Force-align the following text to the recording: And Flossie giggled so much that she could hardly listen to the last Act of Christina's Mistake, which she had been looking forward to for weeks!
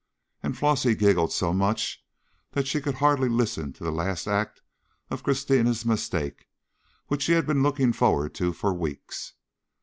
And 0.41 0.57
Flossie 0.57 0.95
giggled 0.95 1.31
so 1.31 1.53
much 1.53 2.03
that 2.53 2.65
she 2.67 2.81
could 2.81 2.95
hardly 2.95 3.29
listen 3.29 3.71
to 3.73 3.83
the 3.83 3.91
last 3.91 4.25
Act 4.25 4.63
of 5.11 5.21
Christina's 5.21 5.85
Mistake, 5.85 6.47
which 7.05 7.21
she 7.21 7.33
had 7.33 7.45
been 7.45 7.61
looking 7.61 7.93
forward 7.93 8.33
to 8.33 8.51
for 8.51 8.73
weeks! 8.73 9.33